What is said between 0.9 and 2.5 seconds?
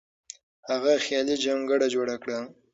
خیالي جونګړه جوړه کړه.